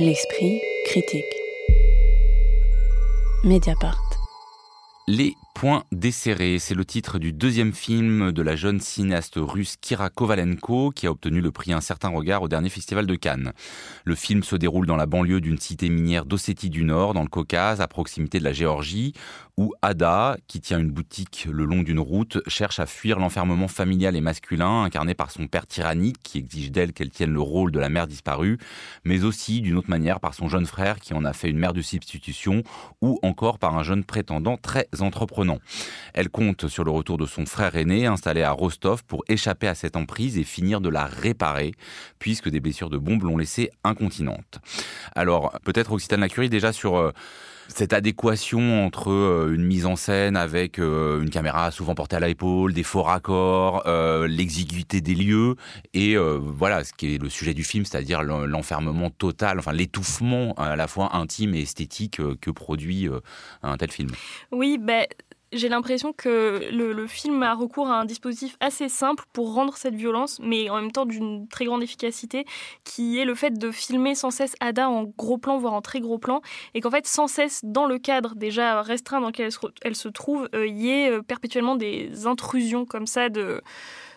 L'esprit 0.00 0.60
critique. 0.84 1.24
Mediapart. 3.42 3.98
Les 5.08 5.34
points 5.58 5.82
desserrés, 5.90 6.60
c'est 6.60 6.76
le 6.76 6.84
titre 6.84 7.18
du 7.18 7.32
deuxième 7.32 7.72
film 7.72 8.30
de 8.30 8.42
la 8.42 8.54
jeune 8.54 8.78
cinéaste 8.78 9.34
russe 9.38 9.74
Kira 9.80 10.08
Kovalenko 10.08 10.92
qui 10.92 11.08
a 11.08 11.10
obtenu 11.10 11.40
le 11.40 11.50
prix 11.50 11.72
Un 11.72 11.80
certain 11.80 12.10
regard 12.10 12.42
au 12.42 12.48
dernier 12.48 12.68
festival 12.68 13.08
de 13.08 13.16
Cannes. 13.16 13.52
Le 14.04 14.14
film 14.14 14.44
se 14.44 14.54
déroule 14.54 14.86
dans 14.86 14.94
la 14.94 15.06
banlieue 15.06 15.40
d'une 15.40 15.58
cité 15.58 15.88
minière 15.88 16.26
d'Ossétie 16.26 16.70
du 16.70 16.84
Nord, 16.84 17.12
dans 17.12 17.24
le 17.24 17.28
Caucase, 17.28 17.80
à 17.80 17.88
proximité 17.88 18.38
de 18.38 18.44
la 18.44 18.52
Géorgie, 18.52 19.14
où 19.56 19.74
Ada, 19.82 20.36
qui 20.46 20.60
tient 20.60 20.78
une 20.78 20.92
boutique 20.92 21.48
le 21.50 21.64
long 21.64 21.82
d'une 21.82 21.98
route, 21.98 22.38
cherche 22.46 22.78
à 22.78 22.86
fuir 22.86 23.18
l'enfermement 23.18 23.66
familial 23.66 24.14
et 24.14 24.20
masculin 24.20 24.84
incarné 24.84 25.14
par 25.14 25.32
son 25.32 25.48
père 25.48 25.66
tyrannique 25.66 26.18
qui 26.22 26.38
exige 26.38 26.70
d'elle 26.70 26.92
qu'elle 26.92 27.10
tienne 27.10 27.32
le 27.32 27.40
rôle 27.40 27.72
de 27.72 27.80
la 27.80 27.88
mère 27.88 28.06
disparue, 28.06 28.58
mais 29.02 29.24
aussi 29.24 29.60
d'une 29.60 29.76
autre 29.76 29.90
manière 29.90 30.20
par 30.20 30.34
son 30.34 30.48
jeune 30.48 30.66
frère 30.66 31.00
qui 31.00 31.12
en 31.12 31.24
a 31.24 31.32
fait 31.32 31.50
une 31.50 31.58
mère 31.58 31.72
de 31.72 31.82
substitution, 31.82 32.62
ou 33.02 33.18
encore 33.24 33.58
par 33.58 33.76
un 33.76 33.82
jeune 33.82 34.04
prétendant 34.04 34.56
très 34.56 34.86
entreprenant. 35.48 35.58
Elle 36.14 36.28
compte 36.30 36.68
sur 36.68 36.84
le 36.84 36.90
retour 36.90 37.18
de 37.18 37.26
son 37.26 37.46
frère 37.46 37.76
aîné 37.76 38.06
installé 38.06 38.42
à 38.42 38.50
Rostov 38.50 39.04
pour 39.04 39.24
échapper 39.28 39.68
à 39.68 39.74
cette 39.74 39.96
emprise 39.96 40.38
et 40.38 40.44
finir 40.44 40.80
de 40.80 40.88
la 40.88 41.04
réparer, 41.04 41.72
puisque 42.18 42.48
des 42.48 42.60
blessures 42.60 42.90
de 42.90 42.98
bombes 42.98 43.22
l'ont 43.22 43.36
laissée 43.36 43.70
incontinente. 43.84 44.58
Alors, 45.14 45.52
peut-être 45.64 45.92
Occitane 45.92 46.20
Lacurie 46.20 46.50
déjà 46.50 46.72
sur... 46.72 46.96
Euh, 46.96 47.12
cette 47.70 47.92
adéquation 47.92 48.86
entre 48.86 49.10
euh, 49.10 49.52
une 49.54 49.62
mise 49.62 49.84
en 49.84 49.94
scène 49.94 50.38
avec 50.38 50.78
euh, 50.78 51.20
une 51.20 51.28
caméra 51.28 51.70
souvent 51.70 51.94
portée 51.94 52.16
à 52.16 52.20
l'épaule, 52.20 52.72
des 52.72 52.82
faux 52.82 53.02
raccords, 53.02 53.82
l'exiguïté 54.26 55.02
des 55.02 55.14
lieux 55.14 55.54
et 55.92 56.16
voilà 56.16 56.82
ce 56.82 56.94
qui 56.94 57.14
est 57.14 57.22
le 57.22 57.28
sujet 57.28 57.52
du 57.52 57.64
film, 57.64 57.84
c'est-à-dire 57.84 58.22
l'enfermement 58.22 59.10
total, 59.10 59.58
enfin 59.58 59.74
l'étouffement 59.74 60.54
à 60.54 60.76
la 60.76 60.88
fois 60.88 61.14
intime 61.14 61.54
et 61.54 61.60
esthétique 61.60 62.22
que 62.40 62.50
produit 62.50 63.06
un 63.62 63.76
tel 63.76 63.90
film. 63.90 64.12
Oui, 64.50 64.78
ben 64.80 65.04
j'ai 65.52 65.68
l'impression 65.68 66.12
que 66.12 66.68
le, 66.70 67.06
film 67.06 67.42
a 67.42 67.54
recours 67.54 67.88
à 67.88 68.00
un 68.00 68.04
dispositif 68.04 68.56
assez 68.60 68.88
simple 68.88 69.24
pour 69.32 69.54
rendre 69.54 69.76
cette 69.76 69.94
violence, 69.94 70.38
mais 70.42 70.68
en 70.68 70.76
même 70.76 70.92
temps 70.92 71.06
d'une 71.06 71.48
très 71.48 71.64
grande 71.64 71.82
efficacité, 71.82 72.44
qui 72.84 73.18
est 73.18 73.24
le 73.24 73.34
fait 73.34 73.58
de 73.58 73.70
filmer 73.70 74.14
sans 74.14 74.30
cesse 74.30 74.54
Ada 74.60 74.90
en 74.90 75.04
gros 75.04 75.38
plan, 75.38 75.58
voire 75.58 75.72
en 75.72 75.80
très 75.80 76.00
gros 76.00 76.18
plan, 76.18 76.42
et 76.74 76.80
qu'en 76.80 76.90
fait, 76.90 77.06
sans 77.06 77.28
cesse, 77.28 77.60
dans 77.64 77.86
le 77.86 77.98
cadre 77.98 78.34
déjà 78.34 78.82
restreint 78.82 79.20
dans 79.20 79.28
lequel 79.28 79.50
elle 79.82 79.96
se, 79.96 80.08
trouve, 80.08 80.48
euh, 80.54 80.66
il 80.66 80.76
y 80.76 80.90
ait 80.90 81.10
euh, 81.10 81.22
perpétuellement 81.22 81.76
des 81.76 82.26
intrusions 82.26 82.84
comme 82.84 83.06
ça 83.06 83.28
de 83.30 83.62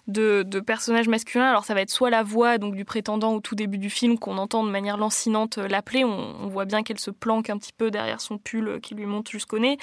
de, 0.08 0.60
personnages 0.60 1.08
masculins. 1.08 1.50
Alors 1.50 1.66
ça 1.66 1.74
va 1.74 1.82
être 1.82 1.90
soit 1.90 2.10
la 2.10 2.24
voix 2.24 2.58
donc 2.58 2.76
du 2.76 2.86
prétendant 2.86 3.34
au 3.34 3.40
tout 3.40 3.56
début 3.56 3.78
du 3.78 3.90
film 3.90 4.18
qu'on 4.18 4.38
entend 4.38 4.64
de 4.64 4.70
manière 4.70 4.98
lancinante 4.98 5.58
euh, 5.58 5.68
l'appeler, 5.68 6.04
on, 6.04 6.48
voit 6.48 6.66
bien 6.66 6.84
qu'elle 6.84 7.00
se 7.00 7.12
planque 7.12 7.50
un 7.50 7.58
petit 7.58 7.74
peu 7.74 7.92
derrière 7.92 8.22
son 8.22 8.38
pull 8.38 8.68
euh, 8.68 8.80
qui 8.80 8.96
lui 8.96 9.06
monte 9.06 9.30
jusqu'au 9.30 9.60
nez, 9.60 9.78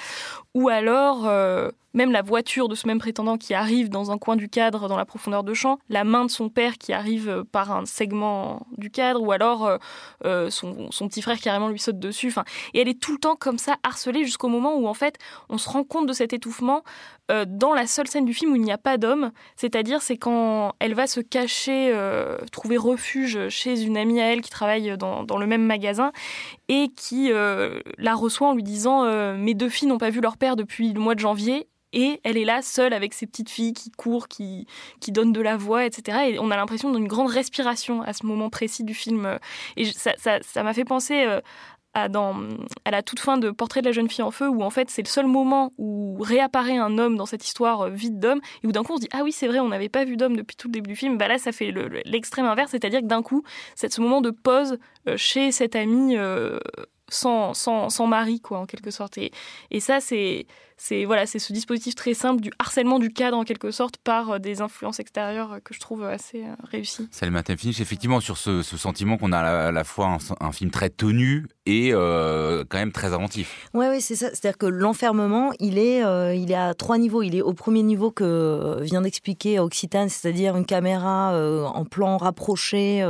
ou 0.53 0.69
alors 0.69 1.27
euh, 1.27 1.69
même 1.93 2.11
la 2.11 2.21
voiture 2.21 2.67
de 2.69 2.75
ce 2.75 2.87
même 2.87 2.99
prétendant 2.99 3.37
qui 3.37 3.53
arrive 3.53 3.89
dans 3.89 4.11
un 4.11 4.17
coin 4.17 4.35
du 4.35 4.49
cadre 4.49 4.87
dans 4.87 4.97
la 4.97 5.05
profondeur 5.05 5.43
de 5.43 5.53
champ, 5.53 5.79
la 5.89 6.03
main 6.03 6.25
de 6.25 6.29
son 6.29 6.49
père 6.49 6.77
qui 6.77 6.93
arrive 6.93 7.43
par 7.51 7.71
un 7.71 7.85
segment 7.85 8.67
du 8.77 8.91
cadre, 8.91 9.23
ou 9.23 9.31
alors 9.31 9.79
son, 10.21 10.89
petit 11.07 11.23
frère 11.23 11.39
carrément 11.39 11.67
lui 11.67 11.79
saute 11.79 11.97
dessus. 11.97 12.27
Enfin, 12.27 12.43
et 12.75 12.81
elle 12.81 12.87
est 12.87 12.99
tout 12.99 13.11
le 13.11 13.17
temps 13.17 13.35
comme 13.35 13.57
ça 13.57 13.77
harcelée 13.81 14.23
jusqu'au 14.23 14.49
moment 14.49 14.75
où 14.75 14.87
en 14.87 14.93
fait 14.93 15.17
on 15.49 15.57
se 15.57 15.67
rend 15.67 15.83
compte 15.83 16.05
de 16.05 16.13
cet 16.13 16.31
étouffement 16.31 16.83
dans 17.47 17.73
la 17.73 17.87
seule 17.87 18.07
scène 18.07 18.25
du 18.25 18.35
film 18.35 18.51
où 18.51 18.55
il 18.55 18.61
n'y 18.61 18.71
a 18.71 18.77
pas 18.77 18.99
d'homme, 18.99 19.31
c'est-à-dire 19.55 20.03
c'est 20.09 20.17
quand 20.17 20.73
elle 20.79 20.95
va 20.95 21.05
se 21.05 21.19
cacher, 21.19 21.91
euh, 21.93 22.39
trouver 22.51 22.77
refuge 22.77 23.47
chez 23.49 23.83
une 23.83 23.95
amie 23.95 24.19
à 24.19 24.33
elle 24.33 24.41
qui 24.41 24.49
travaille 24.49 24.97
dans, 24.97 25.37
le 25.37 25.45
même 25.45 25.63
magasin 25.63 26.11
et 26.67 26.89
qui 26.97 27.31
euh, 27.31 27.79
la 27.99 28.15
reçoit 28.15 28.47
en 28.47 28.55
lui 28.55 28.63
disant 28.63 29.03
euh, 29.03 29.37
Mes 29.37 29.53
deux 29.53 29.69
filles 29.69 29.87
n'ont 29.87 29.99
pas 29.99 30.09
vu 30.09 30.19
leur 30.19 30.37
père 30.37 30.55
depuis 30.55 30.93
le 30.93 30.99
mois 30.99 31.13
de 31.13 31.19
janvier. 31.19 31.67
Et 31.93 32.19
elle 32.23 32.37
est 32.37 32.45
là 32.45 32.63
seule 32.63 32.93
avec 32.93 33.13
ses 33.13 33.27
petites 33.27 33.49
filles 33.51 33.73
qui 33.73 33.91
courent, 33.91 34.27
qui, 34.27 34.65
qui 34.99 35.11
donnent 35.11 35.33
de 35.33 35.41
la 35.41 35.57
voix, 35.57 35.85
etc. 35.85 36.17
Et 36.29 36.39
on 36.39 36.49
a 36.49 36.55
l'impression 36.55 36.91
d'une 36.91 37.07
grande 37.07 37.29
respiration 37.29 38.01
à 38.01 38.13
ce 38.13 38.25
moment 38.25 38.49
précis 38.49 38.83
du 38.83 38.95
film. 38.95 39.37
Et 39.77 39.85
ça 39.85 40.13
m'a 40.25 40.41
ça, 40.41 40.73
fait 40.73 40.85
penser 40.85 41.25
à, 42.03 42.09
dans, 42.09 42.35
la 42.89 43.03
toute 43.03 43.19
fin 43.19 43.37
de 43.37 43.51
Portrait 43.51 43.81
de 43.81 43.85
la 43.85 43.91
jeune 43.91 44.09
fille 44.09 44.23
en 44.23 44.31
feu, 44.31 44.47
où 44.47 44.63
en 44.63 44.69
fait 44.69 44.89
c'est 44.89 45.01
le 45.01 45.07
seul 45.07 45.25
moment 45.25 45.73
où 45.77 46.17
réapparaît 46.21 46.77
un 46.77 46.97
homme 46.97 47.17
dans 47.17 47.25
cette 47.25 47.45
histoire 47.45 47.81
euh, 47.81 47.89
vide 47.89 48.19
d'homme, 48.19 48.41
et 48.63 48.67
où 48.67 48.71
d'un 48.71 48.83
coup 48.83 48.93
on 48.93 48.97
se 48.97 49.01
dit 49.01 49.09
ah 49.11 49.21
oui 49.23 49.31
c'est 49.31 49.47
vrai 49.47 49.59
on 49.59 49.69
n'avait 49.69 49.89
pas 49.89 50.05
vu 50.05 50.17
d'homme 50.17 50.35
depuis 50.35 50.55
tout 50.55 50.67
le 50.67 50.73
début 50.73 50.89
du 50.89 50.95
film, 50.95 51.17
bah 51.17 51.27
là 51.27 51.37
ça 51.37 51.51
fait 51.51 51.71
l'extrême 52.05 52.45
inverse, 52.45 52.71
c'est-à-dire 52.71 53.01
que 53.01 53.05
d'un 53.05 53.21
coup 53.21 53.43
c'est 53.75 53.91
ce 53.91 54.01
moment 54.01 54.21
de 54.21 54.31
pause 54.31 54.77
euh, 55.07 55.17
chez 55.17 55.51
cette 55.51 55.75
amie 55.75 56.17
euh, 56.17 56.59
sans, 57.11 57.53
sans, 57.53 57.89
sans, 57.89 58.07
mari 58.07 58.39
quoi 58.39 58.59
en 58.59 58.65
quelque 58.65 58.91
sorte, 58.91 59.17
et, 59.17 59.31
et 59.71 59.79
ça 59.79 59.99
c'est 59.99 60.45
c'est 60.79 61.03
voilà, 61.03 61.25
c'est 61.25 61.39
ce 61.39 61.51
dispositif 61.51 61.93
très 61.93 62.13
simple 62.13 62.41
du 62.41 62.51
harcèlement 62.57 62.99
du 62.99 63.11
cadre 63.11 63.37
en 63.37 63.43
quelque 63.43 63.69
sorte 63.69 63.97
par 63.97 64.29
euh, 64.29 64.39
des 64.39 64.61
influences 64.61 64.99
extérieures 64.99 65.53
euh, 65.53 65.59
que 65.59 65.73
je 65.73 65.79
trouve 65.79 66.05
assez 66.05 66.43
euh, 66.43 66.55
réussi. 66.63 67.07
Salut 67.11 67.35
Finish, 67.57 67.81
effectivement 67.81 68.21
sur 68.21 68.37
ce, 68.37 68.61
sentiment 68.63 69.17
qu'on 69.17 69.33
a 69.33 69.39
à 69.39 69.71
la, 69.71 69.83
fois 69.83 70.17
un, 70.39 70.51
film 70.53 70.71
très 70.71 70.89
tenu 70.89 71.47
et 71.65 71.91
quand 71.91 72.77
même 72.77 72.93
très 72.93 73.13
inventif. 73.13 73.67
Oui, 73.73 73.87
oui, 73.89 74.01
c'est 74.01 74.15
ça. 74.15 74.29
C'est-à-dire 74.29 74.57
que 74.57 74.65
l'enfermement, 74.65 75.51
il 75.59 75.77
est, 75.77 76.01
il 76.35 76.51
est 76.51 76.55
à 76.55 76.73
trois 76.73 76.97
niveaux. 76.97 77.21
Il 77.21 77.35
est 77.35 77.41
au 77.41 77.53
premier 77.53 77.83
niveau 77.83 78.11
que 78.11 78.79
vient 78.81 79.01
d'expliquer 79.01 79.59
Occitane, 79.59 80.09
c'est-à-dire 80.09 80.55
une 80.55 80.65
caméra 80.65 81.33
en 81.73 81.85
plan 81.85 82.17
rapproché. 82.17 83.03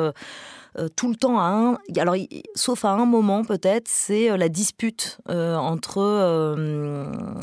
Euh, 0.78 0.88
tout 0.96 1.09
le 1.09 1.16
temps 1.16 1.40
à 1.40 1.44
un. 1.44 1.78
Alors, 1.97 2.16
sauf 2.56 2.85
à 2.85 2.91
un 2.91 3.06
moment 3.06 3.44
peut-être, 3.44 3.88
c'est 3.88 4.30
euh, 4.30 4.38
la 4.38 4.50
dispute 4.50 5.19
euh, 5.30 5.56
entre 5.56 6.00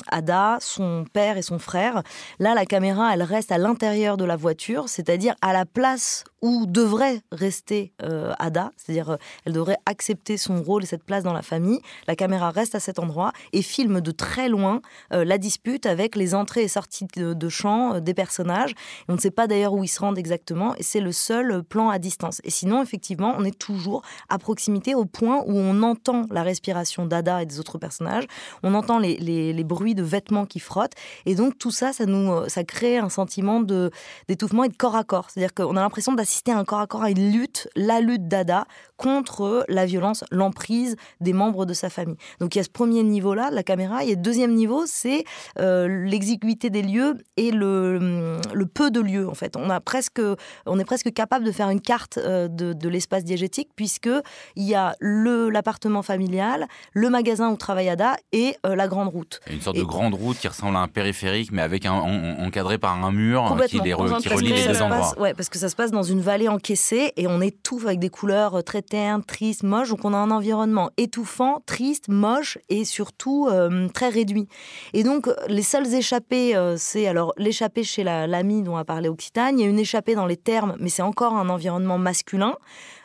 Ada, 0.09 0.59
son 0.60 1.04
père 1.12 1.37
et 1.37 1.42
son 1.42 1.59
frère. 1.59 2.03
Là, 2.38 2.54
la 2.54 2.66
caméra, 2.66 3.12
elle 3.12 3.22
reste 3.22 3.53
à 3.53 3.59
l'intérieur 3.59 4.16
de 4.16 4.25
la 4.25 4.37
voiture, 4.37 4.88
c'est-à-dire 4.88 5.34
à 5.42 5.53
la 5.53 5.64
place 5.66 6.25
où 6.42 6.66
devrait 6.66 7.22
rester 7.32 7.92
Ada, 8.38 8.70
c'est-à-dire 8.76 9.16
elle 9.44 9.53
devrait 9.53 9.78
accepter 9.87 10.37
son 10.37 10.62
rôle 10.62 10.84
et 10.84 10.87
cette 10.87 11.03
place 11.03 11.25
dans 11.25 11.32
la 11.32 11.43
famille. 11.43 11.81
La 12.06 12.14
caméra 12.14 12.50
reste 12.50 12.75
à 12.75 12.81
cet 12.81 12.98
endroit 12.98 13.32
et 13.53 13.62
filme 13.62 14.00
de 14.00 14.10
très 14.12 14.48
loin 14.48 14.81
la 15.10 15.38
dispute 15.38 15.87
avec 15.87 16.14
les 16.14 16.34
entrées 16.34 16.62
et 16.62 16.69
sorties 16.69 17.06
de, 17.16 17.32
de 17.32 17.48
champ 17.48 18.00
des 18.00 18.14
personnages. 18.14 18.75
on 19.08 19.14
ne 19.14 19.19
sait 19.19 19.31
pas 19.31 19.47
d'ailleurs 19.47 19.72
où 19.72 19.82
ils 19.82 19.88
se 19.88 19.98
rendent 19.98 20.19
exactement 20.19 20.75
et 20.76 20.82
c'est 20.82 21.00
le 21.00 21.10
seul 21.10 21.64
plan 21.64 21.88
à 21.88 21.98
distance. 21.98 22.41
Et 22.44 22.50
sinon, 22.50 22.82
effectivement, 22.82 23.16
on 23.21 23.44
est 23.44 23.59
toujours 23.59 24.03
à 24.28 24.38
proximité 24.38 24.94
au 24.94 25.04
point 25.04 25.43
où 25.47 25.56
on 25.56 25.82
entend 25.82 26.27
la 26.31 26.43
respiration 26.43 27.06
d'Ada 27.06 27.43
et 27.43 27.47
des 27.47 27.60
autres 27.60 27.78
personnages, 27.78 28.25
on 28.62 28.75
entend 28.75 28.99
les, 28.99 29.65
bruits 29.65 29.94
de 29.94 30.03
vêtements 30.03 30.47
qui 30.47 30.60
frottent, 30.60 30.94
et 31.25 31.34
donc 31.34 31.59
tout 31.59 31.71
ça, 31.71 31.93
ça 31.93 32.06
nous, 32.06 32.49
ça 32.49 32.62
crée 32.62 32.99
un 32.99 33.09
sentiment 33.09 33.60
d'étouffement 33.60 34.65
et 34.65 34.69
de 34.69 34.76
corps 34.76 34.94
à 34.94 35.03
corps. 35.03 35.31
C'est-à-dire 35.31 35.55
qu'on 35.55 35.76
a 35.76 35.81
l'impression 35.81 36.12
d'assister 36.12 36.53
à 36.53 36.59
un 36.59 36.65
corps 36.65 36.81
à 36.81 36.87
corps 36.87 37.03
à 37.03 37.10
une 37.10 37.32
lutte, 37.32 37.69
la 37.75 38.00
lutte 38.00 38.28
d'Ada 38.28 38.66
contre 38.97 39.65
la 39.69 39.87
violence, 39.87 40.25
l'emprise 40.31 40.97
des 41.21 41.32
membres 41.32 41.66
de 41.66 41.75
sa 41.75 41.91
famille. 41.91 42.16
Donc 42.41 42.55
il 42.55 42.59
y 42.59 42.60
a 42.60 42.65
ce 42.65 42.71
premier 42.71 43.03
niveau-là, 43.03 43.50
la 43.50 43.62
caméra, 43.62 44.05
et 44.05 44.10
le 44.10 44.16
deuxième 44.16 44.55
niveau, 44.55 44.84
c'est 44.87 45.25
euh, 45.59 45.88
l'exiguïté 45.88 46.71
des 46.71 46.82
lieux 46.82 47.16
et 47.37 47.50
le, 47.50 48.38
peu 48.75 48.91
de 48.91 49.00
lieux 49.00 49.28
en 49.28 49.34
fait. 49.34 49.56
On 49.56 49.71
a 49.71 49.81
presque, 49.81 50.21
on 50.66 50.78
est 50.78 50.84
presque 50.84 51.12
capable 51.12 51.44
de 51.44 51.53
faire 51.53 51.71
une 51.71 51.81
carte 51.81 52.19
euh, 52.19 52.49
de 52.49 52.88
l'espace 52.88 53.06
diégétique, 53.25 53.71
puisque 53.77 54.11
il 54.56 54.65
y 54.65 54.75
a 54.75 54.94
le 55.00 55.50
l'appartement 55.50 56.03
familial, 56.03 56.67
le 56.93 57.11
magasin 57.11 57.50
où 57.50 57.56
travaille 57.56 57.89
Ada 57.89 58.17
et 58.33 58.56
euh, 58.67 58.75
la 58.75 58.89
grande 58.89 59.09
route. 59.09 59.41
Une 59.50 59.61
sorte 59.61 59.77
de 59.77 59.83
grande 59.83 60.15
route 60.15 60.39
qui 60.39 60.49
ressemble 60.49 60.77
à 60.77 60.81
un 60.81 60.89
périphérique, 60.89 61.53
mais 61.53 61.62
avec 61.62 61.87
un, 61.87 61.93
encadré 61.93 62.78
par 62.78 63.05
un 63.05 63.12
mur 63.12 63.56
qui, 63.69 63.81
les 63.81 63.94
relie 63.94 64.53
les 64.53 64.67
deux 64.67 64.83
endroits. 64.83 65.19
ouais, 65.19 65.34
parce 65.34 65.49
que 65.49 65.59
ça 65.59 65.69
se 65.69 65.77
passe 65.77 65.91
dans 65.91 66.03
une 66.03 66.21
vallée 66.21 66.49
encaissée 66.49 67.12
et 67.17 67.27
on 67.27 67.41
étouffe 67.41 67.87
avec 67.87 67.99
des 67.99 68.11
couleurs 68.11 68.56
euh, 68.56 68.62
très 68.62 68.83
ternes, 68.83 69.23
tristes, 69.25 69.62
moches. 69.62 69.88
Donc 69.91 70.05
on 70.05 70.12
a 70.12 70.19
un 70.19 70.31
environnement 70.31 70.91
étouffant, 70.97 71.62
triste, 71.67 72.09
moche 72.09 72.59
et 72.69 72.85
surtout 72.85 73.49
euh, 73.50 73.88
très 73.88 74.09
réduit. 74.09 74.49
Et 74.93 75.02
donc 75.02 75.29
les 75.49 75.62
seules 75.62 75.94
échappées, 75.94 76.55
c'est 76.76 77.06
alors 77.06 77.32
l'échappée 77.37 77.85
chez 77.85 78.05
l'amie 78.05 78.62
dont 78.62 78.76
a 78.76 78.85
parlé 78.85 79.09
Occitane. 79.09 79.59
Il 79.59 79.62
y 79.62 79.67
a 79.67 79.69
une 79.69 79.79
échappée 79.79 80.14
dans 80.14 80.26
les 80.26 80.37
termes, 80.37 80.76
mais 80.81 80.88
c'est 80.88 81.02
encore 81.02 81.35
un 81.35 81.49
environnement 81.49 81.99
masculin. 81.99 82.56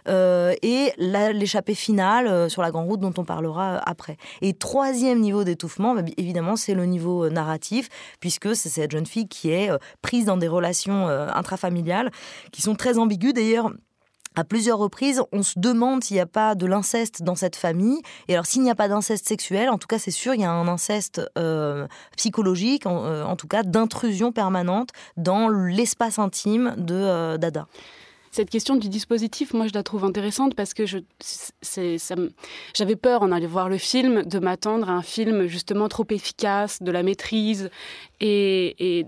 Euh, 0.07 0.53
et 0.62 0.94
l'échappée 0.98 1.75
finale 1.75 2.27
euh, 2.27 2.50
sur 2.50 2.62
la 2.62 2.71
grande 2.71 2.88
route 2.88 3.00
dont 3.00 3.13
on 3.18 3.24
parlera 3.24 3.75
euh, 3.75 3.80
après. 3.86 4.18
Et 4.42 4.53
troisième 4.53 5.19
niveau 5.19 5.44
d'étouffement, 5.44 5.95
bah, 5.95 6.01
évidemment, 6.18 6.56
c'est 6.56 6.74
le 6.74 6.86
niveau 6.86 7.30
narratif, 7.30 7.89
puisque 8.19 8.56
c'est 8.56 8.69
cette 8.69 8.92
jeune 8.92 9.06
fille 9.06 9.27
qui 9.27 9.51
est 9.51 9.69
prise 10.01 10.25
dans 10.25 10.38
des 10.38 10.48
relations 10.48 11.07
intrafamiliales 11.07 12.12
qui 12.51 12.62
sont 12.62 12.75
très 12.75 12.98
ambiguës. 12.98 13.33
D'ailleurs, 13.33 13.71
à 14.36 14.44
plusieurs 14.44 14.77
reprises, 14.77 15.21
on 15.31 15.44
se 15.44 15.59
demande 15.59 16.04
s'il 16.04 16.15
n'y 16.15 16.21
a 16.21 16.25
pas 16.25 16.56
de 16.56 16.65
l'inceste 16.65 17.21
dans 17.24 17.36
cette 17.36 17.56
famille. 17.56 18.01
Et 18.27 18.33
alors, 18.33 18.45
s'il 18.45 18.62
n'y 18.62 18.71
a 18.71 18.75
pas 18.75 18.88
d'inceste 18.88 19.27
sexuel, 19.27 19.69
en 19.69 19.77
tout 19.77 19.88
cas, 19.88 20.00
c'est 20.00 20.12
sûr, 20.12 20.33
il 20.33 20.42
y 20.42 20.45
a 20.45 20.51
un 20.51 20.68
inceste 20.68 21.21
psychologique, 22.15 22.86
en, 22.86 23.36
tout 23.36 23.47
cas, 23.47 23.63
d'intrusion 23.63 24.31
permanente 24.31 24.89
dans 25.18 25.50
l'espace 25.50 26.19
intime 26.19 26.75
de 26.77 27.38
Dada. 27.38 27.68
Cette 28.33 28.50
question 28.50 28.78
du 28.78 28.88
dispositif, 28.88 29.54
moi, 29.54 29.68
je 29.68 29.74
la 29.74 29.83
trouve 29.83 30.06
intéressante 30.06 30.56
parce 30.56 30.74
que 30.74 30.86
j'avais 32.74 32.95
peur 32.95 33.24
en 33.24 33.31
allant 33.33 33.48
voir 33.48 33.68
le 33.68 33.78
film 33.78 34.24
de 34.24 34.39
m'attendre 34.39 34.89
à 34.89 34.94
un 34.94 35.01
film 35.01 35.48
justement 35.48 35.89
trop 35.89 36.06
efficace, 36.10 36.81
de 36.81 36.92
la 36.92 37.04
maîtrise 37.04 37.69
et, 38.21 39.06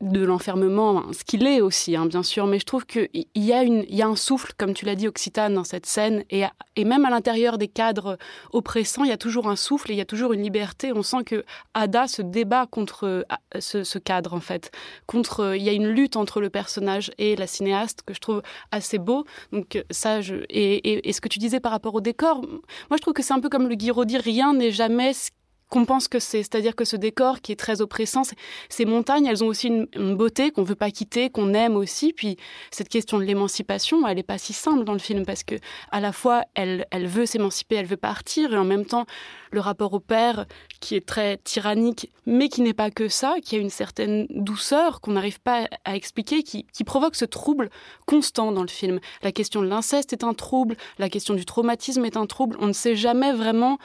de 0.00 0.24
l'enfermement, 0.24 1.12
ce 1.12 1.24
qu'il 1.24 1.46
est 1.46 1.60
aussi, 1.60 1.96
hein, 1.96 2.06
bien 2.06 2.22
sûr. 2.22 2.46
Mais 2.46 2.58
je 2.58 2.64
trouve 2.64 2.84
qu'il 2.86 3.08
y, 3.34 3.52
a 3.52 4.06
un 4.06 4.16
souffle, 4.16 4.52
comme 4.58 4.74
tu 4.74 4.84
l'as 4.84 4.94
dit, 4.94 5.08
occitane 5.08 5.54
dans 5.54 5.64
cette 5.64 5.86
scène. 5.86 6.24
Et, 6.30 6.44
même 6.84 7.04
à 7.04 7.10
l'intérieur 7.10 7.58
des 7.58 7.68
cadres 7.68 8.18
oppressants, 8.52 9.04
il 9.04 9.08
y 9.08 9.12
a 9.12 9.16
toujours 9.16 9.48
un 9.48 9.56
souffle 9.56 9.90
et 9.90 9.94
il 9.94 9.98
y 9.98 10.02
a 10.02 10.06
toujours 10.06 10.32
une 10.32 10.42
liberté. 10.42 10.92
On 10.92 11.02
sent 11.02 11.24
que 11.24 11.44
Ada 11.74 12.06
se 12.06 12.22
débat 12.22 12.66
contre 12.66 13.06
euh, 13.06 13.22
ce, 13.58 13.98
cadre, 13.98 14.34
en 14.34 14.40
fait. 14.40 14.70
Contre, 15.06 15.56
il 15.56 15.62
y 15.62 15.68
a 15.68 15.72
une 15.72 15.88
lutte 15.88 16.16
entre 16.16 16.40
le 16.40 16.50
personnage 16.50 17.10
et 17.18 17.36
la 17.36 17.46
cinéaste 17.46 18.02
que 18.04 18.12
je 18.14 18.20
trouve 18.20 18.42
assez 18.70 18.98
beau. 18.98 19.24
Donc 19.52 19.82
ça, 19.90 20.20
et, 20.50 21.12
ce 21.12 21.20
que 21.20 21.28
tu 21.28 21.38
disais 21.38 21.60
par 21.60 21.72
rapport 21.72 21.94
au 21.94 22.00
décor, 22.00 22.42
moi 22.42 22.96
je 22.96 23.02
trouve 23.02 23.14
que 23.14 23.22
c'est 23.22 23.34
un 23.34 23.40
peu 23.40 23.48
comme 23.48 23.68
le 23.68 23.74
Guiraud 23.74 24.04
dit, 24.04 24.18
rien 24.18 24.52
n'est 24.52 24.72
jamais 24.72 25.12
ce 25.12 25.30
qu'on 25.72 25.86
pense 25.86 26.06
que 26.06 26.18
c'est. 26.18 26.42
C'est-à-dire 26.42 26.76
que 26.76 26.84
ce 26.84 26.96
décor 26.96 27.40
qui 27.40 27.50
est 27.50 27.56
très 27.56 27.80
oppressant, 27.80 28.22
ces 28.68 28.84
montagnes, 28.84 29.24
elles 29.24 29.42
ont 29.42 29.46
aussi 29.46 29.68
une, 29.68 30.16
beauté 30.16 30.50
qu'on 30.50 30.64
veut 30.64 30.74
pas 30.74 30.90
quitter, 30.90 31.30
qu'on 31.30 31.54
aime 31.54 31.76
aussi. 31.76 32.12
Puis 32.12 32.36
cette 32.70 32.90
question 32.90 33.18
de 33.18 33.24
l'émancipation, 33.24 34.06
elle 34.06 34.16
n'est 34.16 34.22
pas 34.22 34.36
si 34.36 34.52
simple 34.52 34.84
dans 34.84 34.92
le 34.92 34.98
film 34.98 35.24
parce 35.24 35.44
que 35.44 35.54
à 35.90 36.00
la 36.00 36.12
fois 36.12 36.42
elle, 36.54 36.86
elle 36.90 37.06
veut 37.06 37.24
s'émanciper, 37.24 37.76
elle 37.76 37.86
veut 37.86 37.96
partir, 37.96 38.52
et 38.52 38.58
en 38.58 38.64
même 38.64 38.84
temps 38.84 39.06
le 39.50 39.60
rapport 39.60 39.94
au 39.94 40.00
père 40.00 40.46
qui 40.80 40.94
est 40.96 41.06
très 41.06 41.38
tyrannique, 41.38 42.10
mais 42.26 42.48
qui 42.48 42.60
n'est 42.62 42.74
pas 42.74 42.90
que 42.90 43.08
ça, 43.08 43.36
qui 43.42 43.56
a 43.56 43.58
une 43.58 43.70
certaine 43.70 44.26
douceur 44.30 45.00
qu'on 45.00 45.12
n'arrive 45.12 45.40
pas 45.40 45.68
à 45.84 45.94
expliquer, 45.94 46.42
qui, 46.42 46.66
provoque 46.84 47.14
ce 47.14 47.24
trouble 47.24 47.70
constant 48.06 48.50
dans 48.50 48.62
le 48.62 48.68
film. 48.68 48.98
La 49.22 49.30
question 49.30 49.62
de 49.62 49.68
l'inceste 49.68 50.12
est 50.12 50.24
un 50.24 50.34
trouble, 50.34 50.76
la 50.98 51.08
question 51.08 51.34
du 51.34 51.44
traumatisme 51.44 52.04
est 52.04 52.16
un 52.16 52.26
trouble. 52.26 52.56
On 52.60 52.66
ne 52.66 52.72
sait 52.72 52.96
jamais 52.96 53.32
vraiment 53.32 53.78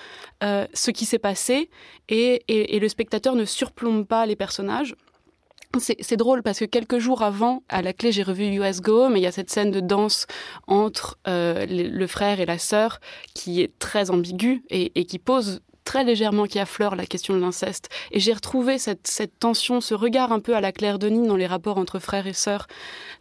euh, 0.43 0.65
ce 0.73 0.91
qui 0.91 1.05
s'est 1.05 1.19
passé 1.19 1.69
et, 2.09 2.43
et, 2.47 2.79
le 2.79 2.89
spectateur 2.89 3.35
ne 3.35 3.45
surplombe 3.45 4.05
pas 4.05 4.25
les 4.25 4.35
personnages. 4.35 4.95
C'est 5.79 6.17
drôle 6.17 6.41
parce 6.41 6.59
que 6.59 6.65
quelques 6.65 6.97
jours 6.97 7.21
avant, 7.21 7.61
à 7.69 7.81
la 7.81 7.93
clé, 7.93 8.11
j'ai 8.11 8.23
revu 8.23 8.45
US 8.45 8.81
Go, 8.81 9.09
mais 9.09 9.19
il 9.19 9.23
y 9.23 9.27
a 9.27 9.31
cette 9.31 9.51
scène 9.51 9.69
de 9.69 9.81
danse 9.81 10.25
entre 10.65 11.19
euh, 11.27 11.65
le 11.67 12.07
frère 12.07 12.39
et 12.39 12.45
la 12.45 12.57
sœur 12.57 12.99
qui 13.35 13.61
est 13.61 13.77
très 13.77 14.09
ambiguë 14.09 14.63
et, 14.69 14.99
et 14.99 15.05
qui 15.05 15.19
pose 15.19 15.61
très 15.87 16.03
légèrement 16.03 16.47
qui 16.47 16.59
affleure 16.59 16.97
la 16.97 17.05
question 17.05 17.33
de 17.33 17.39
l'inceste. 17.39 17.87
Et 18.11 18.19
j'ai 18.19 18.33
retrouvé 18.33 18.77
cette, 18.77 19.09
tension, 19.39 19.79
ce 19.79 19.93
regard 19.93 20.33
un 20.33 20.41
peu 20.41 20.53
à 20.53 20.59
la 20.59 20.73
Claire 20.73 20.99
Denis 20.99 21.25
dans 21.25 21.37
les 21.37 21.47
rapports 21.47 21.77
entre 21.77 21.99
frères 21.99 22.27
et 22.27 22.33
sœurs 22.33 22.67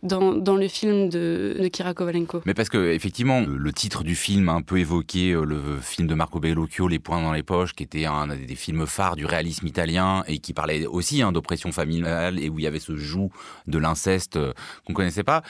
dans, 0.02 0.32
le 0.32 0.68
film 0.68 1.08
de, 1.08 1.56
de, 1.60 1.68
Kira 1.68 1.94
Kovalenko. 1.94 2.42
Mais 2.44 2.54
parce 2.54 2.68
que 2.68 2.90
effectivement, 2.90 3.44
le 3.46 3.72
titre 3.72 4.02
du 4.02 4.16
film 4.16 4.48
a 4.48 4.52
un 4.52 4.62
peu 4.62 4.78
évoqué 4.78 5.30
euh, 5.30 5.44
le 5.44 5.78
film 5.80 6.08
de 6.08 6.14
Marco 6.14 6.40
Bellocchio, 6.40 6.88
Les 6.88 6.98
points 6.98 7.22
dans 7.22 7.32
les 7.32 7.44
poches, 7.44 7.72
qui 7.72 7.84
était 7.84 8.04
un 8.04 8.26
des 8.26 8.56
films 8.56 8.84
phares 8.84 9.14
du 9.14 9.26
réalisme 9.26 9.66
italien 9.68 10.24
et 10.26 10.40
qui 10.40 10.52
parlait 10.52 10.86
aussi 10.86 11.22
hein, 11.22 11.30
d'oppression 11.30 11.70
familiale 11.70 12.42
et 12.42 12.48
où 12.48 12.58
il 12.58 12.64
y 12.64 12.66
avait 12.66 12.80
ce 12.80 12.96
joug 12.96 13.30
de 13.68 13.78
l'inceste 13.78 14.36
euh, 14.36 14.52
qu'on 14.84 14.92
connaissait 14.92 15.22
pas. 15.22 15.42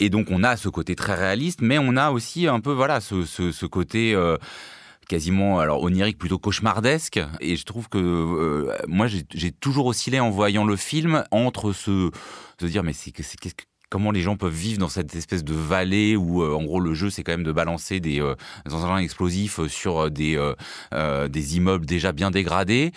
Et 0.00 0.10
donc 0.10 0.26
on 0.30 0.44
a 0.44 0.58
ce 0.58 0.68
côté 0.68 0.94
très 0.94 1.14
réaliste, 1.14 1.62
mais 1.62 1.78
on 1.78 1.96
a 1.96 2.10
aussi 2.10 2.46
un 2.46 2.60
peu 2.60 2.72
voilà 2.72 3.00
ce 3.00 3.64
côté 3.66 4.14
euh, 4.14 4.36
quasiment 5.08 5.58
alors 5.58 5.82
onirique 5.82 6.18
plutôt 6.18 6.38
cauchemardesque. 6.38 7.18
Et 7.40 7.56
je 7.56 7.64
trouve 7.64 7.88
que 7.88 7.98
euh, 7.98 8.76
moi 8.86 9.06
j'ai 9.06 9.52
toujours 9.52 9.86
oscillé 9.86 10.20
en 10.20 10.30
voyant 10.30 10.64
le 10.64 10.76
film 10.76 11.24
entre 11.30 11.72
ce 11.72 12.10
se 12.60 12.66
dire 12.66 12.82
mais 12.82 12.92
c'est 12.92 13.10
que 13.10 13.22
comment 13.90 14.10
les 14.10 14.20
gens 14.20 14.36
peuvent 14.36 14.52
vivre 14.52 14.78
dans 14.78 14.90
cette 14.90 15.14
espèce 15.14 15.42
de 15.44 15.54
vallée 15.54 16.14
où 16.14 16.42
euh, 16.42 16.54
en 16.54 16.62
gros 16.62 16.78
le 16.78 16.92
jeu 16.92 17.08
c'est 17.08 17.22
quand 17.22 17.32
même 17.32 17.42
de 17.42 17.52
balancer 17.52 18.00
des, 18.00 18.20
euh, 18.20 18.34
engins 18.70 18.98
explosifs 18.98 19.66
sur 19.66 20.10
des 20.10 20.38
des 20.92 21.56
immeubles 21.56 21.86
déjà 21.86 22.12
bien 22.12 22.30
dégradés. 22.30 22.92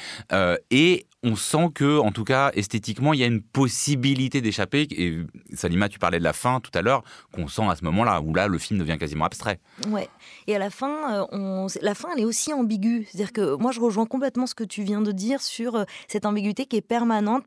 Et 0.69 1.05
on 1.23 1.35
sent 1.35 1.69
que, 1.75 1.99
en 1.99 2.11
tout 2.11 2.23
cas, 2.23 2.51
esthétiquement, 2.55 3.13
il 3.13 3.19
y 3.19 3.23
a 3.23 3.27
une 3.27 3.41
possibilité 3.41 4.41
d'échapper. 4.41 4.87
Et 4.91 5.19
Salima, 5.53 5.87
tu 5.87 5.99
parlais 5.99 6.17
de 6.17 6.23
la 6.23 6.33
fin 6.33 6.59
tout 6.59 6.71
à 6.73 6.81
l'heure, 6.81 7.03
qu'on 7.31 7.47
sent 7.47 7.67
à 7.69 7.75
ce 7.75 7.83
moment-là, 7.85 8.21
où 8.21 8.33
là, 8.33 8.47
le 8.47 8.57
film 8.57 8.79
devient 8.79 8.97
quasiment 8.97 9.25
abstrait. 9.25 9.59
Ouais. 9.89 10.09
Et 10.47 10.55
à 10.55 10.59
la 10.59 10.71
fin, 10.71 11.27
euh, 11.31 11.67
la 11.81 11.93
fin, 11.93 12.09
elle 12.13 12.21
est 12.21 12.25
aussi 12.25 12.53
ambiguë. 12.53 13.07
C'est-à-dire 13.11 13.33
que 13.33 13.55
moi, 13.55 13.71
je 13.71 13.79
rejoins 13.79 14.07
complètement 14.07 14.47
ce 14.47 14.55
que 14.55 14.63
tu 14.63 14.81
viens 14.81 15.01
de 15.01 15.11
dire 15.11 15.41
sur 15.41 15.75
euh, 15.75 15.83
cette 16.07 16.25
ambiguïté 16.25 16.65
qui 16.65 16.77
est 16.77 16.81
permanente. 16.81 17.43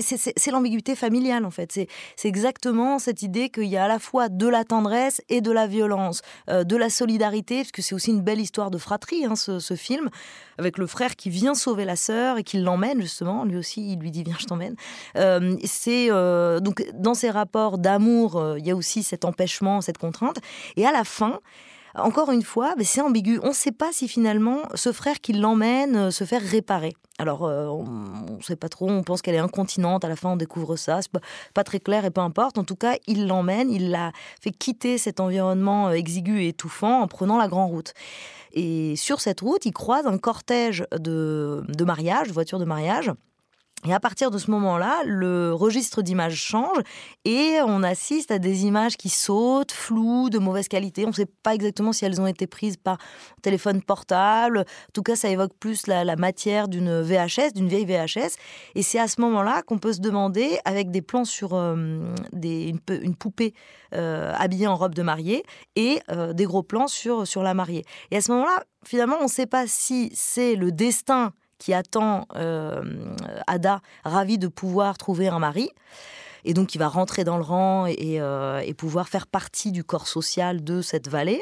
C'est 0.00 0.50
l'ambiguïté 0.52 0.94
familiale, 0.94 1.44
en 1.44 1.50
fait. 1.50 1.72
C'est 1.72 2.28
exactement 2.28 3.00
cette 3.00 3.22
idée 3.22 3.48
qu'il 3.48 3.64
y 3.64 3.76
a 3.76 3.84
à 3.84 3.88
la 3.88 3.98
fois 3.98 4.28
de 4.28 4.46
la 4.46 4.64
tendresse 4.64 5.22
et 5.28 5.40
de 5.40 5.50
la 5.50 5.66
violence, 5.66 6.22
euh, 6.48 6.62
de 6.62 6.76
la 6.76 6.88
solidarité, 6.88 7.56
parce 7.62 7.72
que 7.72 7.82
c'est 7.82 7.96
aussi 7.96 8.10
une 8.10 8.22
belle 8.22 8.40
histoire 8.40 8.70
de 8.70 8.78
fratrie, 8.78 9.24
hein, 9.24 9.34
ce, 9.34 9.58
ce 9.58 9.74
film, 9.74 10.08
avec 10.58 10.78
le 10.78 10.86
frère 10.86 11.16
qui 11.16 11.30
vient 11.30 11.54
sauver 11.54 11.84
la 11.84 11.96
sœur 11.96 12.38
et 12.38 12.44
qui 12.44 12.58
l'emmène 12.58 12.91
justement. 13.00 13.44
Lui 13.44 13.56
aussi, 13.56 13.92
il 13.92 13.98
lui 13.98 14.10
dit 14.10 14.22
viens, 14.22 14.36
je 14.38 14.46
t'emmène. 14.46 14.76
Euh, 15.16 15.56
c'est 15.64 16.10
euh, 16.10 16.60
donc 16.60 16.84
dans 16.94 17.14
ces 17.14 17.30
rapports 17.30 17.78
d'amour, 17.78 18.36
euh, 18.36 18.58
il 18.58 18.66
y 18.66 18.70
a 18.70 18.76
aussi 18.76 19.02
cet 19.02 19.24
empêchement, 19.24 19.80
cette 19.80 19.98
contrainte. 19.98 20.38
Et 20.76 20.86
à 20.86 20.92
la 20.92 21.04
fin. 21.04 21.40
Encore 21.94 22.30
une 22.30 22.42
fois, 22.42 22.74
ben, 22.76 22.84
c'est 22.84 23.00
ambigu. 23.00 23.38
On 23.42 23.48
ne 23.48 23.52
sait 23.52 23.72
pas 23.72 23.92
si 23.92 24.08
finalement 24.08 24.62
ce 24.74 24.92
frère 24.92 25.20
qui 25.20 25.32
l'emmène 25.32 26.10
se 26.10 26.24
fait 26.24 26.38
réparer. 26.38 26.94
Alors, 27.18 27.42
on 27.42 28.36
ne 28.36 28.42
sait 28.42 28.56
pas 28.56 28.68
trop, 28.68 28.88
on 28.88 29.02
pense 29.02 29.22
qu'elle 29.22 29.34
est 29.34 29.38
incontinente, 29.38 30.04
à 30.04 30.08
la 30.08 30.16
fin 30.16 30.30
on 30.30 30.36
découvre 30.36 30.76
ça, 30.76 31.02
c'est 31.02 31.12
pas, 31.12 31.20
pas 31.54 31.62
très 31.62 31.78
clair 31.78 32.04
et 32.04 32.10
peu 32.10 32.22
importe. 32.22 32.58
En 32.58 32.64
tout 32.64 32.74
cas, 32.74 32.96
il 33.06 33.26
l'emmène, 33.26 33.70
il 33.70 33.90
la 33.90 34.12
fait 34.40 34.50
quitter 34.50 34.98
cet 34.98 35.20
environnement 35.20 35.90
exigu 35.92 36.42
et 36.42 36.48
étouffant 36.48 37.02
en 37.02 37.06
prenant 37.08 37.36
la 37.36 37.48
grande 37.48 37.70
route. 37.70 37.92
Et 38.54 38.96
sur 38.96 39.20
cette 39.20 39.40
route, 39.40 39.64
il 39.66 39.72
croise 39.72 40.06
un 40.06 40.18
cortège 40.18 40.84
de, 40.98 41.62
de 41.68 41.84
mariage, 41.84 42.28
de 42.28 42.32
voitures 42.32 42.58
de 42.58 42.64
mariage. 42.64 43.10
Et 43.84 43.92
à 43.92 43.98
partir 43.98 44.30
de 44.30 44.38
ce 44.38 44.48
moment-là, 44.52 45.02
le 45.04 45.52
registre 45.52 46.02
d'images 46.02 46.36
change 46.36 46.78
et 47.24 47.58
on 47.66 47.82
assiste 47.82 48.30
à 48.30 48.38
des 48.38 48.64
images 48.64 48.96
qui 48.96 49.08
sautent, 49.08 49.72
floues, 49.72 50.30
de 50.30 50.38
mauvaise 50.38 50.68
qualité. 50.68 51.04
On 51.04 51.08
ne 51.08 51.14
sait 51.14 51.26
pas 51.26 51.52
exactement 51.52 51.92
si 51.92 52.04
elles 52.04 52.20
ont 52.20 52.28
été 52.28 52.46
prises 52.46 52.76
par 52.76 52.98
téléphone 53.42 53.82
portable. 53.82 54.60
En 54.60 54.92
tout 54.94 55.02
cas, 55.02 55.16
ça 55.16 55.30
évoque 55.30 55.52
plus 55.58 55.88
la, 55.88 56.14
matière 56.14 56.68
d'une 56.68 57.00
VHS, 57.00 57.54
d'une 57.54 57.66
vieille 57.66 57.84
VHS. 57.84 58.36
Et 58.76 58.82
c'est 58.82 59.00
à 59.00 59.08
ce 59.08 59.20
moment-là 59.20 59.62
qu'on 59.62 59.78
peut 59.78 59.92
se 59.92 60.00
demander, 60.00 60.60
avec 60.64 60.92
des 60.92 61.02
plans 61.02 61.24
sur 61.24 61.54
euh, 61.54 62.14
une, 62.40 63.16
poupée 63.16 63.52
euh, 63.94 64.32
habillée 64.38 64.68
en 64.68 64.76
robe 64.76 64.94
de 64.94 65.02
mariée 65.02 65.42
et 65.74 66.00
euh, 66.08 66.32
des 66.32 66.44
gros 66.44 66.62
plans 66.62 66.86
sur, 66.86 67.26
sur 67.26 67.42
la 67.42 67.52
mariée. 67.52 67.84
Et 68.12 68.16
à 68.18 68.20
ce 68.20 68.30
moment-là, 68.30 68.62
finalement, 68.84 69.16
on 69.18 69.24
ne 69.24 69.28
sait 69.28 69.46
pas 69.46 69.66
si 69.66 70.12
c'est 70.14 70.54
le 70.54 70.70
destin 70.70 71.32
qui 71.62 71.72
attend 71.72 72.26
euh, 72.34 72.82
Ada, 73.46 73.82
ravie 74.04 74.36
de 74.36 74.48
pouvoir 74.48 74.98
trouver 74.98 75.28
un 75.28 75.38
mari. 75.38 75.70
Et 76.44 76.54
donc, 76.54 76.74
il 76.74 76.78
va 76.78 76.88
rentrer 76.88 77.22
dans 77.22 77.36
le 77.36 77.44
rang 77.44 77.86
et, 77.86 78.20
euh, 78.20 78.60
pouvoir 78.76 79.08
faire 79.08 79.28
partie 79.28 79.70
du 79.70 79.84
corps 79.84 80.08
social 80.08 80.64
de 80.64 80.82
cette 80.82 81.06
vallée. 81.06 81.40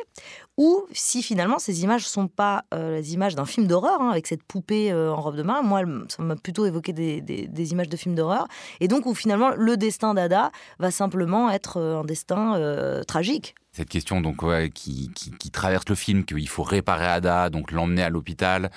Ou 0.59 0.85
si 0.93 1.23
finalement 1.23 1.59
ces 1.59 1.85
images 1.85 2.07
sont 2.07 2.29
pas 2.29 2.65
euh, 2.75 2.97
les 2.97 3.15
images 3.15 3.35
d'un 3.35 3.47
film 3.47 3.67
d'horreur, 3.67 3.99
hein, 4.03 4.11
avec 4.11 4.27
cette 4.27 4.43
poupée 4.43 4.93
en 4.93 5.19
robe 5.19 5.37
de 5.37 5.43
main. 5.43 5.63
Moi, 5.63 5.85
ça 6.09 6.23
m'a 6.23 6.37
plutôt 6.37 6.67
évoqué 6.67 6.93
des, 6.93 7.73
images 7.73 7.89
de 7.89 7.97
films 7.97 8.15
d'horreur. 8.15 8.47
Et 8.81 8.89
donc, 8.89 9.07
où 9.07 9.15
finalement, 9.15 9.53
le 9.57 9.79
destin 9.79 10.13
d'Ada 10.13 10.53
va 10.79 10.91
simplement 10.91 11.51
être 11.51 11.81
un 11.81 12.05
destin 12.05 12.61
tragique 13.09 13.55
cette 13.73 13.89
question 13.89 14.21
donc 14.21 14.41
qui, 14.75 15.11
qui, 15.15 15.51
traverse 15.53 15.89
le 15.89 15.95
film 15.95 16.25
qu'il 16.25 16.49
faut 16.49 16.65
réparer 16.65 17.07
Ada, 17.07 17.51
donc 17.51 17.71
l'emmener 17.71 18.03
à 18.03 18.11
l'hôpital, 18.11 18.71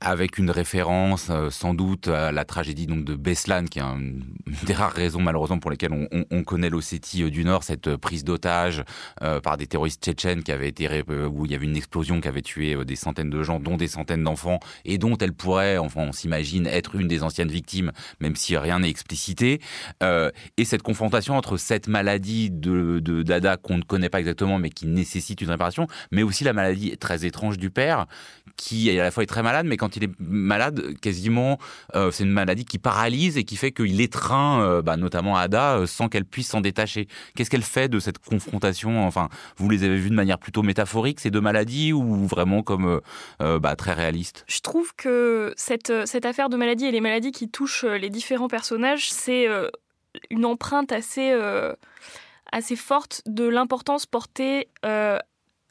avec 0.00 0.38
une 0.38 0.50
référence 0.50 1.28
euh, 1.30 1.50
sans 1.50 1.74
doute 1.74 2.08
à 2.08 2.32
la 2.32 2.46
tragédie 2.46 2.86
donc 2.86 3.04
de 3.04 3.14
Beslan, 3.14 3.66
qui 3.66 3.80
est 3.80 3.82
une 3.82 4.24
des 4.64 4.72
rares 4.72 4.92
raisons 4.92 5.20
malheureusement 5.20 5.58
pour 5.58 5.70
lesquelles 5.70 5.92
on, 5.92 6.08
on, 6.10 6.24
on 6.30 6.42
connaît 6.42 6.70
l'Ossétie 6.70 7.22
euh, 7.22 7.30
du 7.30 7.44
Nord, 7.44 7.64
cette 7.64 7.88
euh, 7.88 7.98
prise 7.98 8.24
d'otage 8.24 8.82
par 9.42 9.56
des 9.56 9.66
terroristes 9.66 10.02
tchétchènes 10.02 10.42
qui 10.42 10.52
avait 10.52 10.68
été 10.68 10.88
où 11.08 11.44
il 11.44 11.52
y 11.52 11.54
avait 11.54 11.66
une 11.66 11.76
explosion 11.76 12.20
qui 12.20 12.28
avait 12.28 12.42
tué 12.42 12.84
des 12.84 12.96
centaines 12.96 13.30
de 13.30 13.42
gens, 13.42 13.60
dont 13.60 13.76
des 13.76 13.88
centaines 13.88 14.24
d'enfants, 14.24 14.60
et 14.84 14.98
dont 14.98 15.16
elle 15.18 15.32
pourrait, 15.32 15.76
enfin 15.76 16.02
on 16.02 16.12
s'imagine, 16.12 16.66
être 16.66 16.94
une 16.94 17.06
des 17.06 17.22
anciennes 17.22 17.50
victimes, 17.50 17.92
même 18.20 18.36
si 18.36 18.56
rien 18.56 18.80
n'est 18.80 18.88
explicité. 18.88 19.60
Et 20.56 20.64
cette 20.64 20.82
confrontation 20.82 21.36
entre 21.36 21.56
cette 21.58 21.88
maladie 21.88 22.50
de 22.50 23.22
Dada 23.22 23.56
qu'on 23.56 23.78
ne 23.78 23.82
connaît 23.82 24.08
pas 24.08 24.20
exactement, 24.20 24.58
mais 24.58 24.70
qui 24.70 24.86
nécessite 24.86 25.40
une 25.40 25.50
réparation, 25.50 25.86
mais 26.10 26.22
aussi 26.22 26.44
la 26.44 26.52
maladie 26.52 26.96
très 26.96 27.24
étrange 27.26 27.58
du 27.58 27.70
père, 27.70 28.06
qui 28.56 28.90
à 28.98 29.04
la 29.04 29.10
fois 29.10 29.22
est 29.22 29.26
très 29.26 29.42
malade, 29.42 29.66
mais 29.66 29.76
quand 29.76 29.89
il 29.96 30.04
est 30.04 30.10
malade, 30.20 30.94
quasiment, 31.00 31.58
euh, 31.94 32.10
c'est 32.10 32.24
une 32.24 32.32
maladie 32.32 32.64
qui 32.64 32.78
paralyse 32.78 33.36
et 33.36 33.44
qui 33.44 33.56
fait 33.56 33.72
qu'il 33.72 34.00
étreint 34.00 34.62
euh, 34.62 34.82
bah, 34.82 34.96
notamment 34.96 35.36
Ada 35.36 35.78
euh, 35.78 35.86
sans 35.86 36.08
qu'elle 36.08 36.24
puisse 36.24 36.48
s'en 36.48 36.60
détacher. 36.60 37.08
Qu'est-ce 37.34 37.50
qu'elle 37.50 37.62
fait 37.62 37.88
de 37.88 37.98
cette 37.98 38.18
confrontation 38.18 39.06
Enfin, 39.06 39.28
vous 39.56 39.68
les 39.68 39.84
avez 39.84 39.96
vues 39.96 40.10
de 40.10 40.14
manière 40.14 40.38
plutôt 40.38 40.62
métaphorique, 40.62 41.20
ces 41.20 41.30
deux 41.30 41.40
maladies, 41.40 41.92
ou 41.92 42.26
vraiment 42.26 42.62
comme 42.62 43.00
bah, 43.38 43.76
très 43.76 43.92
réaliste? 43.92 44.44
Je 44.48 44.60
trouve 44.60 44.94
que 44.96 45.52
cette, 45.56 45.92
cette 46.06 46.26
affaire 46.26 46.48
de 46.48 46.56
maladie 46.56 46.86
et 46.86 46.90
les 46.90 47.00
maladies 47.00 47.32
qui 47.32 47.48
touchent 47.48 47.84
les 47.84 48.10
différents 48.10 48.48
personnages, 48.48 49.10
c'est 49.10 49.46
une 50.30 50.44
empreinte 50.44 50.92
assez 50.92 51.32
assez 52.52 52.76
forte 52.76 53.22
de 53.26 53.44
l'importance 53.44 54.06
portée 54.06 54.68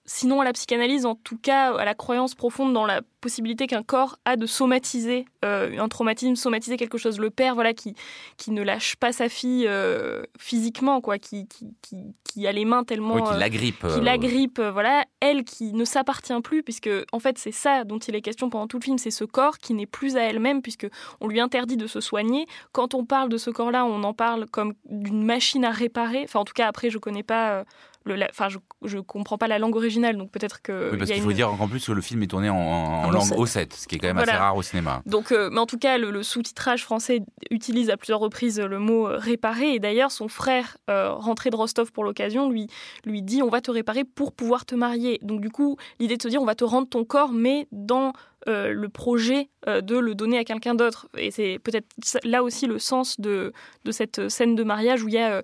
sinon 0.10 0.42
à 0.42 0.44
la 0.44 0.54
psychanalyse, 0.54 1.06
en 1.06 1.14
tout 1.14 1.38
cas 1.38 1.72
à 1.76 1.86
la 1.86 1.94
croyance 1.94 2.34
profonde 2.34 2.74
dans 2.74 2.88
la 2.88 3.02
possibilité 3.22 3.68
qu'un 3.68 3.84
corps 3.84 4.18
a 4.26 4.38
de 4.38 4.48
somatiser 4.48 5.26
euh, 5.46 5.78
un 5.78 5.88
traumatisme, 5.88 6.36
somatiser 6.36 6.78
quelque 6.78 6.98
chose. 6.98 7.20
Le 7.20 7.30
père, 7.30 7.54
voilà, 7.54 7.74
qui, 7.74 7.94
qui 8.38 8.50
ne 8.50 8.64
lâche 8.64 8.96
pas 8.96 9.12
sa 9.12 9.30
fille 9.30 9.66
euh, 9.68 10.24
physiquement, 10.40 11.00
quoi, 11.00 11.20
qui, 11.20 11.48
qui, 11.48 11.76
qui, 12.24 12.48
a 12.48 12.52
les 12.52 12.66
mains 12.66 12.84
tellement... 12.84 13.16
Oui, 13.16 13.22
qui 13.24 13.40
l'agrippe. 13.40 13.86
qui 13.88 14.02
l'agrippe, 14.02 14.60
voilà. 14.60 15.06
Elle 15.20 15.44
qui 15.44 15.74
ne 15.74 15.86
s'appartient 15.86 16.42
plus, 16.44 16.64
puisque 16.64 16.90
en 17.12 17.20
fait 17.20 17.38
c'est 17.38 17.52
ça 17.52 17.84
dont 17.84 18.00
il 18.00 18.16
est 18.16 18.22
question 18.22 18.50
pendant 18.50 18.68
tout 18.68 18.80
le 18.80 18.84
film, 18.84 18.98
c'est 18.98 19.12
ce 19.12 19.26
corps 19.26 19.60
qui 19.60 19.76
n'est 19.76 19.86
plus 19.86 20.18
à 20.18 20.22
elle-même, 20.22 20.64
puisque 20.64 20.88
on 21.22 21.28
lui 21.28 21.40
interdit 21.40 21.78
de 21.78 21.86
se 21.86 22.02
soigner. 22.02 22.48
Quand 22.72 22.96
on 22.96 23.06
parle 23.06 23.30
de 23.30 23.38
ce 23.38 23.52
corps-là, 23.52 23.86
on 23.86 24.04
en 24.04 24.14
parle 24.16 24.48
comme 24.48 24.74
d'une 24.86 25.24
machine 25.24 25.66
à 25.66 25.72
réparer. 25.72 26.24
Enfin, 26.24 26.40
en 26.40 26.46
tout 26.46 26.54
cas, 26.54 26.68
après, 26.68 26.90
je 26.90 26.98
connais 26.98 27.24
pas 27.24 27.64
enfin, 28.08 28.48
je, 28.50 28.98
ne 28.98 29.02
comprends 29.02 29.38
pas 29.38 29.48
la 29.48 29.60
langue 29.60 29.76
originale, 29.76 30.18
donc 30.18 30.32
peut-être 30.32 30.62
que. 30.62 30.92
Oui, 30.92 30.98
parce 30.98 31.12
qu'il 31.12 31.22
faut 31.22 31.34
dire 31.34 31.50
en 31.50 31.68
plus 31.68 31.86
que 31.86 31.92
le 31.92 32.02
film 32.02 32.24
est 32.24 32.28
tourné 32.28 32.50
en, 32.50 33.10
langue 33.12 33.32
O7, 33.32 33.74
ce 33.76 33.88
qui 33.88 33.96
est 33.96 34.00
quand 34.00 34.08
même 34.08 34.18
assez 34.18 34.32
rare 34.32 34.56
au 34.56 34.62
cinéma. 34.62 35.02
Donc, 35.06 35.32
euh, 35.32 35.50
mais 35.52 35.60
en 35.60 35.66
tout 35.66 35.78
cas, 35.78 35.98
le, 35.98 36.24
sous-titrage 36.24 36.84
français 36.84 37.22
utilise 37.52 37.90
à 37.90 37.98
plusieurs 37.98 38.20
reprises 38.20 38.60
le 38.60 38.80
mot 38.80 39.08
euh, 39.08 39.18
réparer, 39.18 39.74
et 39.74 39.80
d'ailleurs, 39.80 40.12
son 40.12 40.28
frère, 40.28 40.78
euh, 40.90 41.12
rentré 41.14 41.50
de 41.50 41.56
Rostov 41.56 41.92
pour 41.92 42.04
l'occasion, 42.04 42.50
lui, 42.50 42.68
lui 43.06 43.22
dit 43.22 43.42
on 43.44 43.50
va 43.50 43.62
te 43.62 43.72
réparer 43.72 44.04
pour 44.04 44.32
pouvoir 44.32 44.66
te 44.66 44.76
marier. 44.76 45.20
Donc, 45.22 45.42
du 45.42 45.50
coup, 45.50 45.78
l'idée 46.00 46.18
de 46.18 46.22
se 46.22 46.28
dire 46.28 46.42
on 46.42 46.46
va 46.46 46.56
te 46.56 46.64
rendre 46.64 46.88
ton 46.88 47.04
corps, 47.04 47.32
mais 47.32 47.68
dans 47.72 48.14
le 48.48 48.88
projet 48.88 49.50
de 49.68 49.98
le 49.98 50.16
donner 50.16 50.40
à 50.40 50.44
quelqu'un 50.44 50.74
d'autre. 50.74 51.08
Et 51.16 51.30
c'est 51.30 51.60
peut-être 51.60 51.86
là 52.24 52.42
aussi 52.42 52.66
le 52.66 52.80
sens 52.80 53.20
de, 53.20 53.54
de 53.86 53.92
cette 53.92 54.28
scène 54.30 54.56
de 54.56 54.64
mariage 54.64 55.04
où 55.04 55.08
il 55.08 55.14
y 55.14 55.20
a 55.20 55.44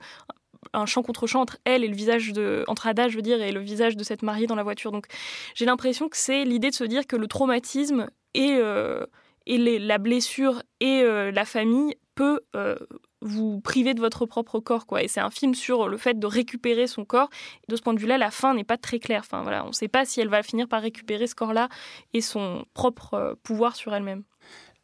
un 0.73 0.85
chant 0.85 1.03
contre 1.03 1.27
chant 1.27 1.41
entre 1.41 1.57
elle 1.65 1.83
et 1.83 1.87
le 1.87 1.95
visage 1.95 2.33
de 2.33 2.63
entre 2.67 2.87
Ada, 2.87 3.07
je 3.07 3.15
veux 3.15 3.21
dire, 3.21 3.41
et 3.41 3.51
le 3.51 3.59
visage 3.59 3.95
de 3.95 4.03
cette 4.03 4.21
mariée 4.21 4.47
dans 4.47 4.55
la 4.55 4.63
voiture. 4.63 4.91
Donc 4.91 5.05
j'ai 5.53 5.65
l'impression 5.65 6.09
que 6.09 6.17
c'est 6.17 6.43
l'idée 6.45 6.69
de 6.69 6.75
se 6.75 6.83
dire 6.83 7.07
que 7.07 7.15
le 7.15 7.27
traumatisme 7.27 8.09
et, 8.33 8.57
euh, 8.57 9.05
et 9.45 9.57
la 9.79 9.97
blessure 9.97 10.61
et 10.79 11.01
euh, 11.01 11.31
la 11.31 11.45
famille 11.45 11.95
peut 12.15 12.41
euh, 12.55 12.75
vous 13.21 13.59
priver 13.59 13.93
de 13.93 13.99
votre 13.99 14.25
propre 14.25 14.59
corps 14.59 14.85
quoi. 14.85 15.03
Et 15.03 15.07
c'est 15.07 15.19
un 15.19 15.29
film 15.29 15.53
sur 15.53 15.87
le 15.87 15.97
fait 15.97 16.17
de 16.17 16.27
récupérer 16.27 16.87
son 16.87 17.05
corps. 17.05 17.29
De 17.67 17.75
ce 17.75 17.81
point 17.81 17.93
de 17.93 17.99
vue 17.99 18.07
là 18.07 18.17
la 18.17 18.31
fin 18.31 18.53
n'est 18.53 18.63
pas 18.63 18.77
très 18.77 18.99
claire. 18.99 19.21
Enfin 19.25 19.43
voilà 19.43 19.63
on 19.65 19.69
ne 19.69 19.73
sait 19.73 19.87
pas 19.87 20.05
si 20.05 20.21
elle 20.21 20.29
va 20.29 20.43
finir 20.43 20.67
par 20.67 20.81
récupérer 20.81 21.27
ce 21.27 21.35
corps 21.35 21.53
là 21.53 21.69
et 22.13 22.21
son 22.21 22.65
propre 22.73 23.37
pouvoir 23.43 23.75
sur 23.75 23.93
elle-même 23.93 24.23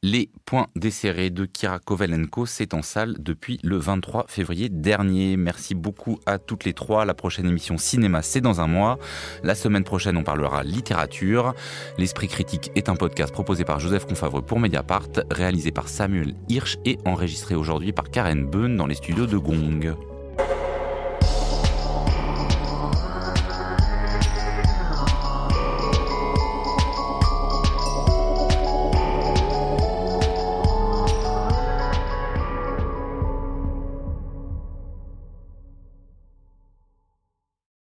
les 0.04 0.32
points 0.46 0.68
desserrés 0.76 1.30
de 1.30 1.46
Kira 1.46 1.78
Kovalenko, 1.78 2.48
c'est 2.48 2.74
en 2.74 2.82
salle 2.82 3.18
depuis 3.20 3.60
le 3.64 3.78
23 3.78 4.26
février 4.28 4.68
dernier. 4.68 5.38
Merci 5.38 5.76
beaucoup 5.76 6.20
à 6.26 6.40
toutes 6.40 6.66
les 6.66 6.74
trois. 6.74 7.06
La 7.06 7.14
prochaine 7.14 7.46
émission 7.46 7.78
cinéma, 7.78 8.24
c'est 8.24 8.42
dans 8.42 8.62
un 8.62 8.68
mois. 8.68 8.98
La 9.44 9.54
semaine 9.54 9.84
prochaine, 9.84 10.18
on 10.18 10.24
parlera 10.24 10.64
littérature. 10.64 11.54
L'Esprit 12.00 12.28
critique 12.28 12.72
est 12.76 12.90
un 12.90 12.96
podcast 12.96 13.32
proposé 13.32 13.64
par 13.64 13.80
Joseph 13.80 14.08
Confavreux 14.08 14.42
pour 14.42 14.60
Mediapart, 14.60 15.10
réalisé 15.30 15.72
par 15.72 15.88
Samuel 15.88 16.34
Hirsch 16.50 16.78
et 16.84 16.98
enregistré 17.06 17.54
aujourd'hui 17.54 17.92
par 17.92 18.10
Karen 18.10 18.46
Beun 18.50 18.76
dans 18.76 18.88
les 18.88 18.96
studios 18.96 19.28
de 19.28 19.38
Gong. 19.38 19.96